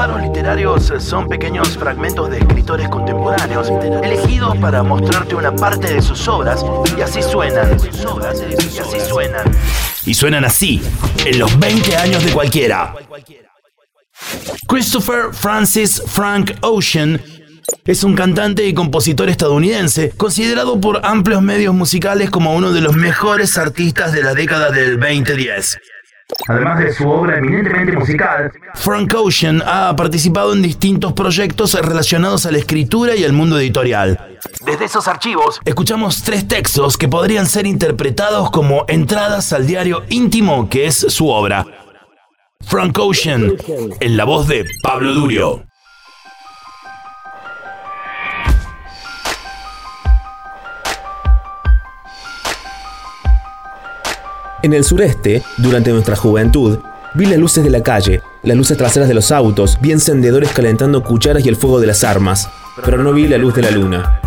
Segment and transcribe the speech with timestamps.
[0.00, 3.68] paros literarios son pequeños fragmentos de escritores contemporáneos
[4.02, 6.64] elegidos para mostrarte una parte de sus obras
[6.96, 7.76] y así suenan.
[7.78, 9.44] Y así suenan.
[10.06, 10.80] Y suenan así,
[11.26, 12.94] en los 20 años de cualquiera.
[14.66, 17.20] Christopher Francis Frank Ocean
[17.84, 22.96] es un cantante y compositor estadounidense, considerado por amplios medios musicales como uno de los
[22.96, 25.76] mejores artistas de la década del 2010.
[26.48, 32.50] Además de su obra eminentemente musical, Frank Ocean ha participado en distintos proyectos relacionados a
[32.50, 34.38] la escritura y al mundo editorial.
[34.64, 40.68] Desde esos archivos, escuchamos tres textos que podrían ser interpretados como entradas al diario íntimo
[40.68, 41.66] que es su obra.
[42.66, 43.54] Frank Ocean,
[44.00, 45.69] en la voz de Pablo Durio.
[54.62, 56.80] En el sureste, durante nuestra juventud,
[57.14, 61.02] vi las luces de la calle, las luces traseras de los autos, vi encendedores calentando
[61.02, 62.46] cucharas y el fuego de las armas,
[62.84, 64.20] pero no vi la luz de la luna.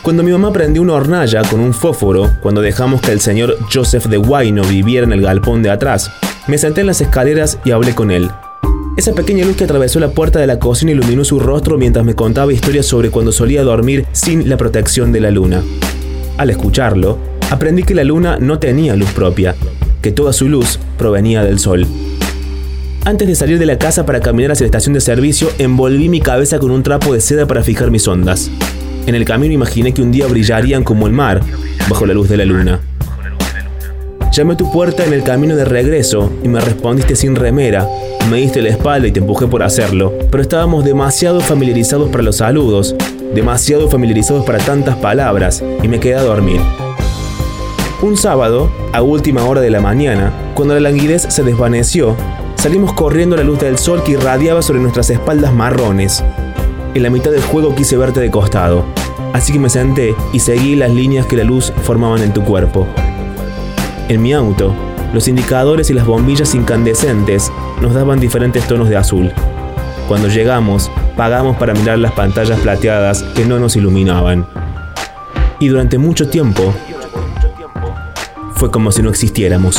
[0.00, 4.06] Cuando mi mamá prendió una hornalla con un fósforo, cuando dejamos que el señor Joseph
[4.06, 6.10] de Guayno viviera en el galpón de atrás,
[6.46, 8.30] me senté en las escaleras y hablé con él.
[8.96, 12.14] Esa pequeña luz que atravesó la puerta de la cocina iluminó su rostro mientras me
[12.14, 15.62] contaba historias sobre cuando solía dormir sin la protección de la luna.
[16.38, 17.18] Al escucharlo,
[17.50, 19.54] aprendí que la luna no tenía luz propia,
[20.00, 21.86] que toda su luz provenía del sol.
[23.04, 26.20] Antes de salir de la casa para caminar hacia la estación de servicio, envolví mi
[26.20, 28.50] cabeza con un trapo de seda para fijar mis ondas.
[29.06, 31.40] En el camino imaginé que un día brillarían como el mar,
[31.88, 32.80] bajo la luz de la luna.
[34.32, 37.88] Llamé a tu puerta en el camino de regreso y me respondiste sin remera.
[38.30, 42.36] Me diste la espalda y te empujé por hacerlo, pero estábamos demasiado familiarizados para los
[42.36, 42.94] saludos,
[43.34, 46.60] demasiado familiarizados para tantas palabras, y me quedé a dormir.
[48.02, 52.16] Un sábado, a última hora de la mañana, cuando la languidez se desvaneció,
[52.56, 56.24] salimos corriendo a la luz del sol que irradiaba sobre nuestras espaldas marrones.
[56.94, 58.86] En la mitad del juego quise verte de costado,
[59.34, 62.86] así que me senté y seguí las líneas que la luz formaban en tu cuerpo.
[64.08, 64.74] En mi auto,
[65.12, 67.52] los indicadores y las bombillas incandescentes
[67.82, 69.30] nos daban diferentes tonos de azul.
[70.08, 74.46] Cuando llegamos, pagamos para mirar las pantallas plateadas que no nos iluminaban.
[75.58, 76.72] Y durante mucho tiempo
[78.60, 79.78] fue como si no existiéramos.